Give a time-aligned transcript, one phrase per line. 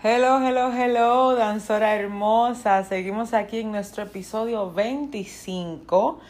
[0.00, 2.84] Hello, hello, hello, danzora hermosa.
[2.84, 6.20] Seguimos aquí en nuestro episodio 25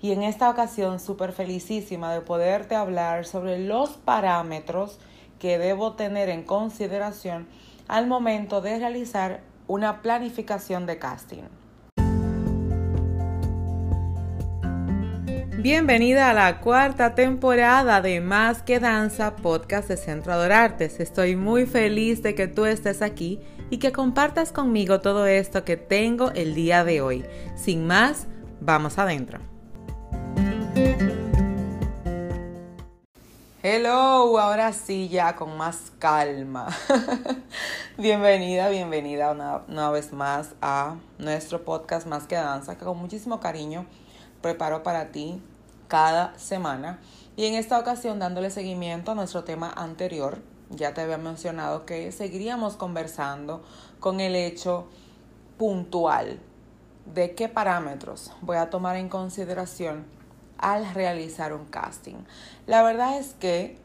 [0.00, 5.00] y en esta ocasión súper felicísima de poderte hablar sobre los parámetros
[5.40, 7.48] que debo tener en consideración
[7.88, 11.42] al momento de realizar una planificación de casting.
[15.58, 21.00] Bienvenida a la cuarta temporada de Más que Danza Podcast de Centro Adorartes.
[21.00, 25.78] Estoy muy feliz de que tú estés aquí y que compartas conmigo todo esto que
[25.78, 27.24] tengo el día de hoy.
[27.56, 28.26] Sin más,
[28.60, 29.38] vamos adentro.
[33.62, 36.68] Hello, ahora sí ya con más calma.
[37.96, 43.40] bienvenida, bienvenida una, una vez más a nuestro podcast Más que Danza, que con muchísimo
[43.40, 43.86] cariño
[44.40, 45.42] preparo para ti
[45.88, 46.98] cada semana.
[47.36, 50.38] Y en esta ocasión dándole seguimiento a nuestro tema anterior,
[50.70, 53.62] ya te había mencionado que seguiríamos conversando
[54.00, 54.88] con el hecho
[55.58, 56.40] puntual
[57.14, 60.04] de qué parámetros voy a tomar en consideración
[60.58, 62.16] al realizar un casting.
[62.66, 63.78] La verdad es que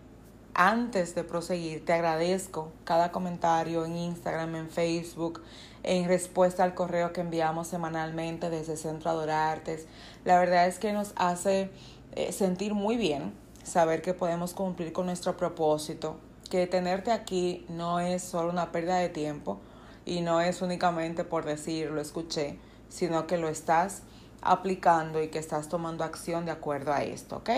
[0.54, 5.42] antes de proseguir te agradezco cada comentario en Instagram, en Facebook,
[5.84, 9.86] en respuesta al correo que enviamos semanalmente desde Centro Adorartes.
[10.26, 11.70] La verdad es que nos hace
[12.16, 16.18] eh, sentir muy bien, saber que podemos cumplir con nuestro propósito,
[16.50, 19.60] que tenerte aquí no es solo una pérdida de tiempo
[20.06, 22.58] y no es únicamente por decir lo escuché,
[22.90, 24.04] sino que lo estás
[24.42, 27.50] aplicando y que estás tomando acción de acuerdo a esto, ¿ok?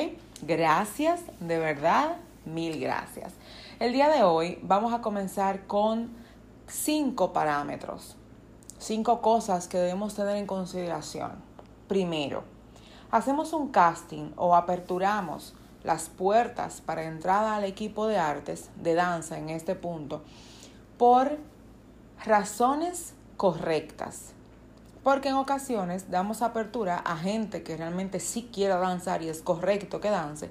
[0.42, 3.34] Gracias, de verdad, mil gracias.
[3.80, 6.23] El día de hoy vamos a comenzar con
[6.68, 8.16] cinco parámetros,
[8.80, 11.32] cinco cosas que debemos tener en consideración.
[11.88, 12.44] Primero,
[13.12, 15.54] hacemos un casting o aperturamos
[15.84, 20.22] las puertas para entrada al equipo de artes, de danza en este punto,
[20.98, 21.38] por
[22.26, 24.34] razones correctas.
[25.04, 30.00] Porque en ocasiones damos apertura a gente que realmente sí quiera danzar y es correcto
[30.00, 30.50] que dance,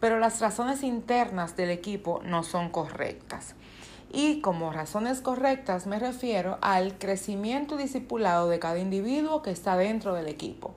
[0.00, 3.54] pero las razones internas del equipo no son correctas.
[4.12, 10.12] Y como razones correctas me refiero al crecimiento discipulado de cada individuo que está dentro
[10.12, 10.74] del equipo.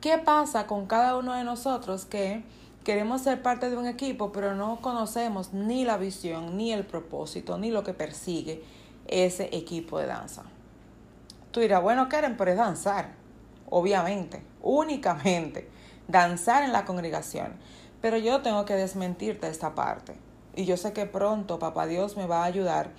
[0.00, 2.42] ¿Qué pasa con cada uno de nosotros que
[2.82, 7.58] queremos ser parte de un equipo, pero no conocemos ni la visión, ni el propósito,
[7.58, 8.64] ni lo que persigue
[9.06, 10.42] ese equipo de danza?
[11.52, 13.12] Tú dirás, bueno, Karen, pero es danzar,
[13.70, 15.68] obviamente, únicamente,
[16.08, 17.54] danzar en la congregación.
[18.00, 20.27] Pero yo tengo que desmentirte esta parte.
[20.58, 22.90] Y yo sé que pronto Papá Dios me va a ayudar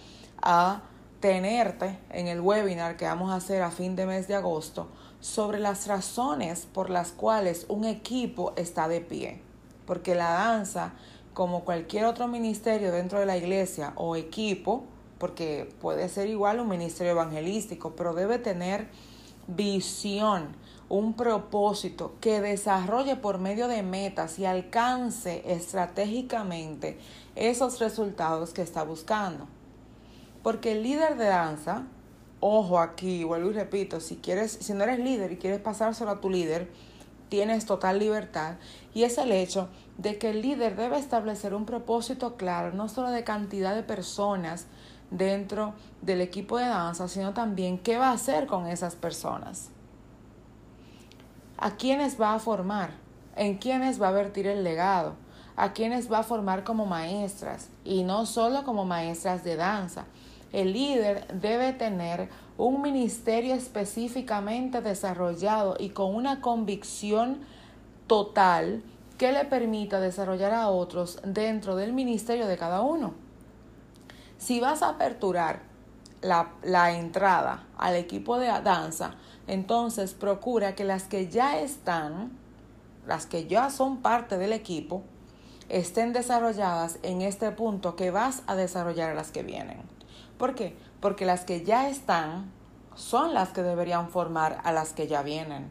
[0.41, 0.81] a
[1.19, 4.87] tenerte en el webinar que vamos a hacer a fin de mes de agosto
[5.19, 9.41] sobre las razones por las cuales un equipo está de pie.
[9.85, 10.93] Porque la danza,
[11.33, 14.85] como cualquier otro ministerio dentro de la iglesia o equipo,
[15.17, 18.87] porque puede ser igual un ministerio evangelístico, pero debe tener
[19.47, 20.55] visión,
[20.89, 26.97] un propósito que desarrolle por medio de metas y alcance estratégicamente
[27.35, 29.47] esos resultados que está buscando.
[30.41, 31.83] Porque el líder de danza,
[32.39, 36.22] ojo aquí, vuelvo y repito, si quieres, si no eres líder y quieres pasárselo a
[36.22, 36.72] tu líder,
[37.29, 38.56] tienes total libertad.
[38.95, 39.69] Y es el hecho
[40.00, 44.66] de que el líder debe establecer un propósito claro, no solo de cantidad de personas
[45.11, 49.69] dentro del equipo de danza, sino también qué va a hacer con esas personas.
[51.61, 52.91] ¿A quiénes va a formar?
[53.35, 55.15] ¿En quiénes va a vertir el legado?
[55.57, 57.67] ¿A quiénes va a formar como maestras?
[57.83, 60.05] Y no solo como maestras de danza,
[60.53, 67.39] el líder debe tener un ministerio específicamente desarrollado y con una convicción
[68.07, 68.81] total
[69.17, 73.15] que le permita desarrollar a otros dentro del ministerio de cada uno.
[74.37, 75.61] Si vas a aperturar
[76.21, 79.15] la, la, entrada al equipo de danza,
[79.49, 82.31] entonces procura que las que ya están,
[83.07, 85.01] las que ya son parte del equipo,
[85.69, 89.81] estén desarrolladas en este punto que vas a desarrollar a las que vienen.
[90.38, 90.75] ¿Por qué?
[91.01, 92.51] Porque las que ya están
[92.95, 95.69] son las que deberían formar a las que ya vienen.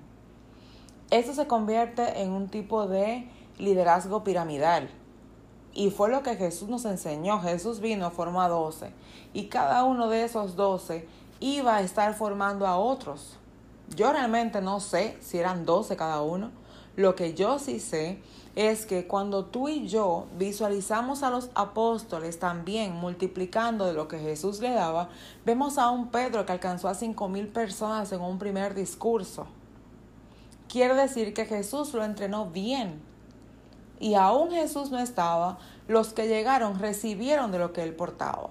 [1.11, 4.91] Esto se convierte en un tipo de liderazgo piramidal.
[5.73, 7.41] Y fue lo que Jesús nos enseñó.
[7.41, 8.93] Jesús vino, formó a doce.
[9.33, 11.07] Y cada uno de esos doce
[11.39, 13.39] iba a estar formando a otros.
[13.97, 16.51] Yo realmente no sé si eran doce cada uno.
[16.97, 18.21] Lo que yo sí sé
[18.57, 24.19] es que cuando tú y yo visualizamos a los apóstoles también multiplicando de lo que
[24.19, 25.11] Jesús le daba,
[25.45, 29.47] vemos a un Pedro que alcanzó a cinco mil personas en un primer discurso.
[30.69, 33.01] Quiere decir que Jesús lo entrenó bien.
[34.01, 38.51] Y aún Jesús no estaba, los que llegaron recibieron de lo que él portaba.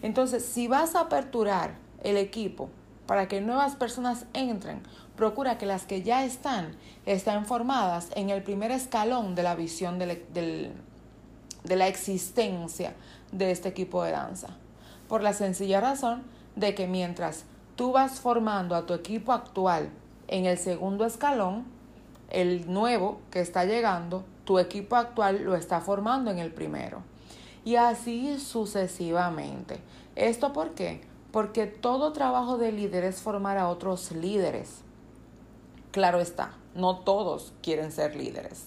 [0.00, 2.68] Entonces, si vas a aperturar el equipo
[3.08, 4.82] para que nuevas personas entren,
[5.16, 6.76] procura que las que ya están
[7.06, 10.74] estén formadas en el primer escalón de la visión de
[11.64, 12.92] la existencia
[13.32, 14.48] de este equipo de danza.
[15.08, 16.22] Por la sencilla razón
[16.54, 17.44] de que mientras
[17.76, 19.88] tú vas formando a tu equipo actual
[20.26, 21.64] en el segundo escalón,
[22.28, 27.02] el nuevo que está llegando, tu equipo actual lo está formando en el primero.
[27.64, 29.80] Y así sucesivamente.
[30.14, 31.00] ¿Esto por qué?
[31.38, 34.80] Porque todo trabajo de líder es formar a otros líderes.
[35.92, 38.64] Claro está, no todos quieren ser líderes.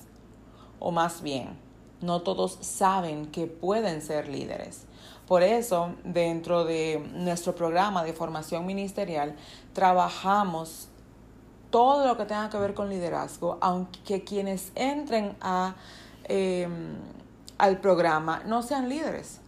[0.80, 1.60] O más bien,
[2.00, 4.86] no todos saben que pueden ser líderes.
[5.28, 9.36] Por eso, dentro de nuestro programa de formación ministerial,
[9.74, 10.88] trabajamos
[11.72, 15.76] todo lo que tenga que ver con liderazgo, aunque quienes entren a,
[16.24, 16.96] em,
[17.58, 19.41] al programa no sean líderes.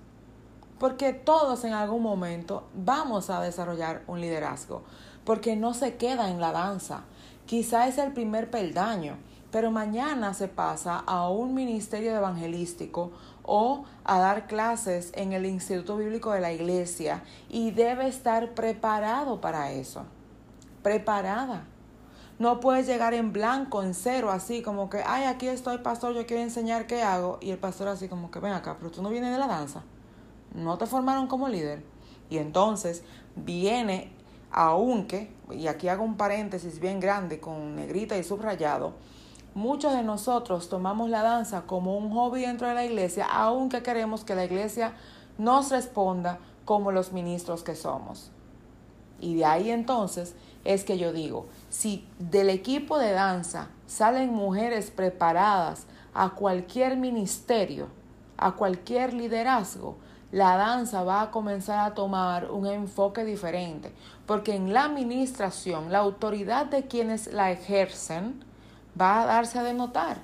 [0.84, 4.82] Porque todos en algún momento vamos a desarrollar un liderazgo,
[5.24, 7.04] porque no se queda en la danza.
[7.46, 9.16] Quizá es el primer peldaño,
[9.50, 13.14] pero mañana se pasa a un ministerio evangelístico
[13.44, 19.40] o a dar clases en el Instituto Bíblico de la Iglesia y debe estar preparado
[19.40, 20.04] para eso.
[20.82, 21.64] Preparada.
[22.40, 26.26] No puedes llegar en blanco, en cero, así como que, ay, aquí estoy, pastor, yo
[26.26, 27.38] quiero enseñar qué hago.
[27.40, 29.84] Y el pastor así como que, ven acá, pero tú no vienes de la danza.
[30.54, 31.84] No te formaron como líder.
[32.30, 33.04] Y entonces
[33.36, 34.12] viene,
[34.52, 38.94] aunque, y aquí hago un paréntesis bien grande con negrita y subrayado,
[39.56, 44.24] Muchos de nosotros tomamos la danza como un hobby dentro de la iglesia, aunque queremos
[44.24, 44.96] que la iglesia
[45.38, 48.32] nos responda como los ministros que somos.
[49.20, 54.90] Y de ahí entonces es que yo digo, si del equipo de danza salen mujeres
[54.90, 55.86] preparadas
[56.16, 57.90] a cualquier ministerio,
[58.38, 59.98] a cualquier liderazgo,
[60.34, 63.92] la danza va a comenzar a tomar un enfoque diferente,
[64.26, 68.44] porque en la administración, la autoridad de quienes la ejercen,
[69.00, 70.18] va a darse a denotar.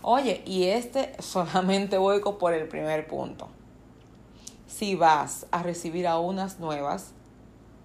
[0.00, 3.48] Oye, y este solamente voy por el primer punto.
[4.66, 7.10] Si vas a recibir a unas nuevas,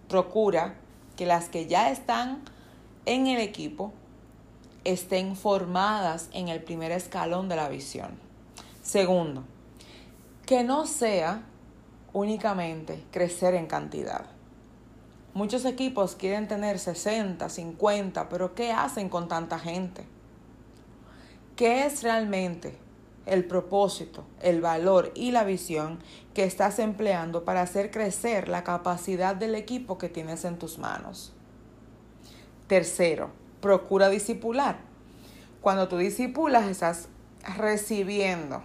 [0.07, 0.75] procura
[1.17, 2.39] que las que ya están
[3.05, 3.91] en el equipo
[4.85, 8.11] estén formadas en el primer escalón de la visión.
[8.81, 9.43] Segundo,
[10.45, 11.43] que no sea
[12.11, 14.25] únicamente crecer en cantidad.
[15.33, 20.05] Muchos equipos quieren tener 60, 50, pero ¿qué hacen con tanta gente?
[21.55, 22.77] ¿Qué es realmente
[23.25, 25.99] el propósito, el valor y la visión
[26.33, 31.33] que estás empleando para hacer crecer la capacidad del equipo que tienes en tus manos?
[32.67, 33.31] Tercero,
[33.61, 34.77] procura disipular.
[35.61, 37.07] Cuando tú disipulas, estás
[37.57, 38.61] recibiendo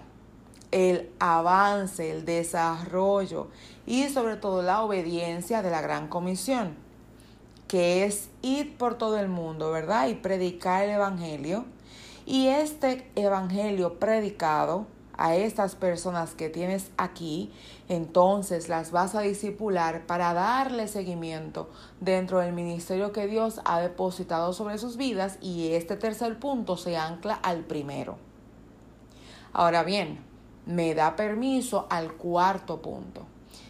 [0.70, 3.49] el avance, el desarrollo
[3.87, 6.76] y sobre todo la obediencia de la gran comisión,
[7.67, 10.09] que es ir por todo el mundo, ¿verdad?
[10.09, 11.65] Y predicar el Evangelio.
[12.26, 14.87] Y este Evangelio predicado
[15.19, 17.50] a estas personas que tienes aquí,
[17.88, 21.69] entonces las vas a disipular para darle seguimiento
[22.00, 26.97] dentro del ministerio que Dios ha depositado sobre sus vidas y este tercer punto se
[26.97, 28.17] ancla al primero.
[29.53, 30.28] Ahora bien,
[30.69, 33.23] me da permiso al cuarto punto.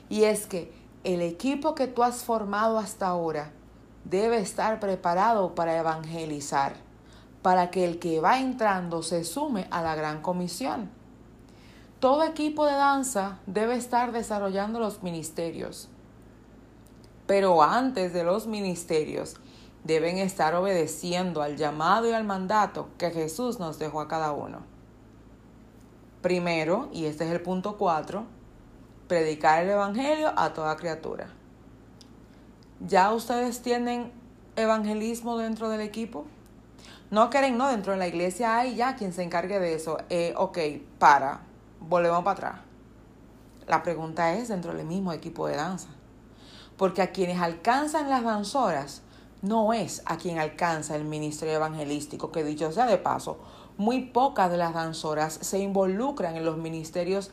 [0.09, 0.73] Y es que
[1.05, 3.53] el equipo que tú has formado hasta ahora
[4.05, 6.75] debe estar preparado para evangelizar,
[7.41, 10.91] para que el que va entrando se sume a la gran comisión.
[12.01, 15.89] Todo equipo de danza debe estar desarrollando los ministerios,
[17.29, 19.37] pero antes de los ministerios
[19.85, 24.78] deben estar obedeciendo al llamado y al mandato que Jesús nos dejó a cada uno.
[26.29, 28.27] Primero, y este es el punto cuatro,
[29.07, 31.31] predicar el Evangelio a toda criatura.
[32.87, 34.13] ¿Ya ustedes tienen
[34.55, 36.27] evangelismo dentro del equipo?
[37.11, 39.97] No quieren, no, dentro de la iglesia hay ya quien se encargue de eso.
[40.11, 40.59] Eh, ok,
[40.99, 41.41] para,
[41.81, 42.61] volvemos para atrás.
[43.67, 45.89] La pregunta es dentro del mismo equipo de danza.
[46.77, 49.01] Porque a quienes alcanzan las danzoras
[49.43, 53.39] no es a quien alcanza el ministerio evangelístico, que dicho sea de paso,
[53.77, 57.31] muy pocas de las danzoras se involucran en los ministerios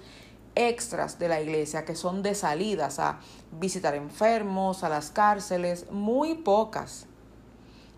[0.55, 3.19] extras de la iglesia que son de salidas a
[3.59, 7.07] visitar enfermos, a las cárceles, muy pocas.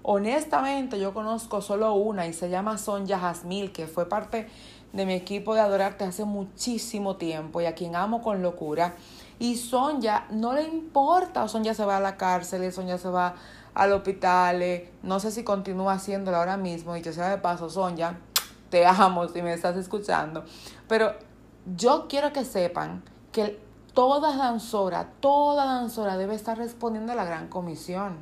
[0.02, 4.48] Honestamente yo conozco solo una y se llama Sonja Jasmil, que fue parte
[4.94, 8.96] de mi equipo de adorarte hace muchísimo tiempo y a quien amo con locura.
[9.38, 13.36] Y Sonja no le importa, Sonja se va a la cárcel, Sonja se va
[13.78, 14.64] al hospital,
[15.04, 18.18] no sé si continúa haciéndolo ahora mismo, y que sea de paso, Sonja,
[18.72, 20.44] te amo si me estás escuchando.
[20.88, 21.14] Pero
[21.76, 23.62] yo quiero que sepan que
[23.94, 28.18] toda danzora, toda danzora debe estar respondiendo a la gran comisión.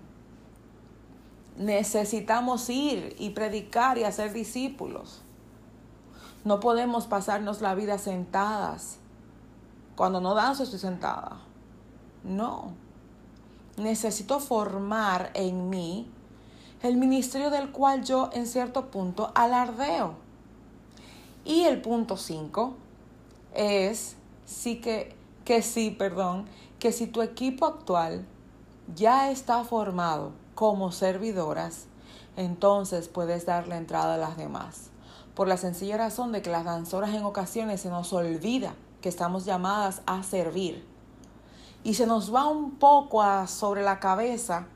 [1.56, 5.22] Necesitamos ir y predicar y hacer discípulos.
[6.44, 8.98] No podemos pasarnos la vida sentadas.
[9.96, 11.38] Cuando no danzo estoy sentada.
[12.26, 12.85] No.
[13.77, 16.10] Necesito formar en mí
[16.82, 20.15] el ministerio del cual yo en cierto punto alardeo.
[21.44, 22.74] Y el punto 5
[23.53, 24.15] es
[24.46, 26.46] sí que, que sí, perdón,
[26.79, 28.25] que si tu equipo actual
[28.96, 31.86] ya está formado como servidoras,
[32.38, 34.89] entonces puedes dar la entrada a las demás.
[35.34, 39.46] Por la sencilla razón de que las danzoras en ocasiones se nos olvida que estamos
[39.46, 40.86] llamadas a servir.
[41.86, 44.68] Y se nos va un poco a, sobre la cabeza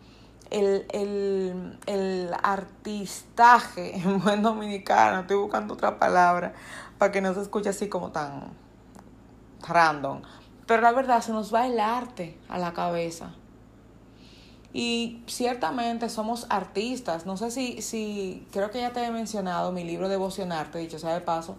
[0.51, 6.53] el, el, el artistaje en buen dominicano, estoy buscando otra palabra
[6.97, 8.53] para que no se escuche así como tan
[9.67, 10.21] random.
[10.65, 13.31] Pero la verdad se nos va el arte a la cabeza.
[14.71, 17.25] Y ciertamente somos artistas.
[17.25, 21.15] No sé si, si creo que ya te he mencionado mi libro Devocionarte, dicho sea
[21.15, 21.57] de paso.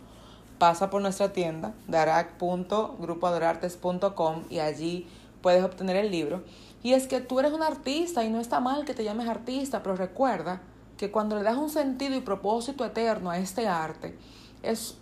[0.58, 5.08] Pasa por nuestra tienda, darac.grupoadorartes.com y allí
[5.42, 6.44] puedes obtener el libro.
[6.82, 9.82] Y es que tú eres un artista y no está mal que te llames artista,
[9.82, 10.62] pero recuerda
[10.96, 14.16] que cuando le das un sentido y propósito eterno a este arte,
[14.62, 14.96] es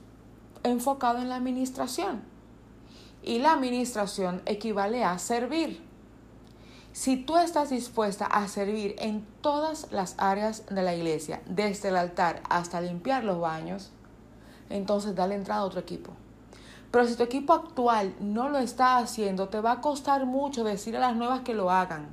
[0.63, 2.23] enfocado en la administración.
[3.23, 5.87] Y la administración equivale a servir.
[6.93, 11.97] Si tú estás dispuesta a servir en todas las áreas de la iglesia, desde el
[11.97, 13.91] altar hasta limpiar los baños,
[14.71, 16.13] entonces dale entrada a otro equipo.
[16.91, 20.97] Pero si tu equipo actual no lo está haciendo, te va a costar mucho decir
[20.97, 22.09] a las nuevas que lo hagan.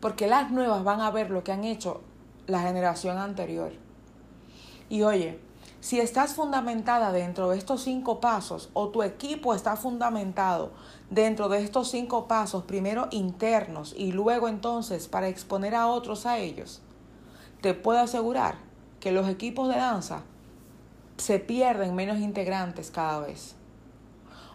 [0.00, 2.00] Porque las nuevas van a ver lo que han hecho
[2.46, 3.72] la generación anterior.
[4.88, 5.38] Y oye,
[5.80, 10.72] si estás fundamentada dentro de estos cinco pasos o tu equipo está fundamentado
[11.08, 16.38] dentro de estos cinco pasos, primero internos y luego entonces para exponer a otros a
[16.38, 16.82] ellos,
[17.62, 18.56] te puedo asegurar
[19.00, 20.22] que los equipos de danza
[21.20, 23.54] se pierden menos integrantes cada vez.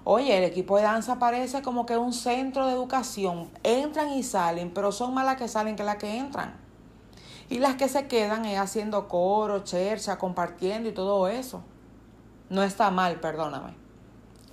[0.04, 3.50] Oye, el equipo de danza parece como que un centro de educación.
[3.64, 6.56] Entran y salen, pero son más las que salen que las que entran.
[7.50, 11.64] Y las que se quedan es haciendo coro, chercha, compartiendo y todo eso.
[12.50, 13.76] No está mal, perdóname.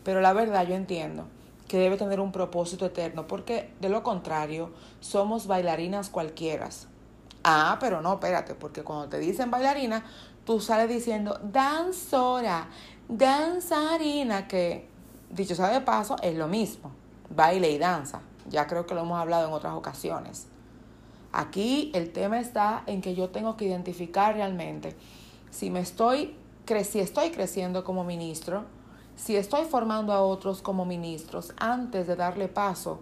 [0.05, 1.27] Pero la verdad yo entiendo
[1.69, 6.69] que debe tener un propósito eterno, porque de lo contrario somos bailarinas cualquiera.
[7.45, 10.05] Ah, pero no, espérate, porque cuando te dicen bailarina,
[10.45, 12.69] tú sales diciendo danzora,
[13.09, 14.89] danzarina, que
[15.31, 16.91] dicho sea de paso es lo mismo,
[17.31, 18.23] baile y danza.
[18.49, 20.47] Ya creo que lo hemos hablado en otras ocasiones.
[21.33, 24.97] Aquí el tema está en que yo tengo que identificar realmente
[25.51, 26.35] si me estoy,
[26.85, 28.65] si estoy creciendo como ministro,
[29.17, 33.01] si estoy formando a otros como ministros antes de darle paso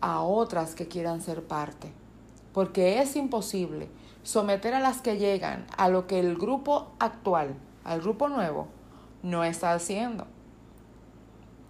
[0.00, 1.92] a otras que quieran ser parte.
[2.52, 3.88] Porque es imposible
[4.24, 7.54] someter a las que llegan a lo que el grupo actual,
[7.84, 8.66] al grupo nuevo,
[9.22, 10.26] no está haciendo.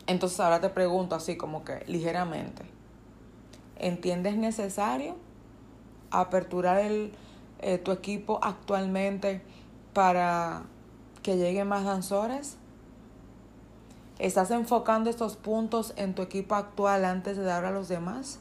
[0.06, 2.64] Entonces ahora te pregunto así como que ligeramente,
[3.76, 5.16] ¿entiendes necesario
[6.10, 7.12] aperturar el,
[7.60, 9.42] eh, tu equipo actualmente
[9.92, 10.62] para
[11.22, 12.56] que lleguen más danzores?
[14.18, 18.38] ¿Estás enfocando estos puntos en tu equipo actual antes de dar a los demás?